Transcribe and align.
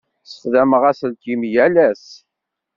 Ssexdameɣ 0.23 0.83
aselkim 0.91 1.41
yal 1.53 1.75
ass. 1.89 2.05